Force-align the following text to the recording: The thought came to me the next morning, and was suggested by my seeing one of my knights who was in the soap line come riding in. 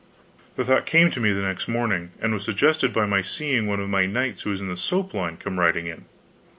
The 0.55 0.65
thought 0.65 0.87
came 0.87 1.11
to 1.11 1.19
me 1.19 1.31
the 1.31 1.43
next 1.43 1.67
morning, 1.67 2.09
and 2.19 2.33
was 2.33 2.43
suggested 2.43 2.91
by 2.91 3.05
my 3.05 3.21
seeing 3.21 3.67
one 3.67 3.79
of 3.79 3.87
my 3.87 4.07
knights 4.07 4.41
who 4.41 4.49
was 4.49 4.59
in 4.59 4.67
the 4.67 4.75
soap 4.75 5.13
line 5.13 5.37
come 5.37 5.59
riding 5.59 5.85
in. 5.85 6.05